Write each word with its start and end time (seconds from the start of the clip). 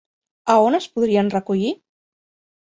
A 0.53 0.55
on 0.69 0.77
es 0.77 0.87
podrien 0.95 1.29
recollir? 1.35 1.71